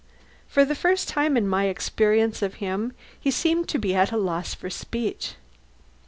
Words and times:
For 0.47 0.65
the 0.65 0.73
first 0.73 1.07
time 1.07 1.37
in 1.37 1.47
my 1.47 1.65
experience 1.65 2.41
of 2.41 2.55
him 2.55 2.93
he 3.19 3.29
seemed 3.29 3.69
to 3.69 3.77
be 3.77 3.93
at 3.93 4.11
a 4.11 4.17
loss 4.17 4.55
for 4.55 4.71
speech. 4.71 5.35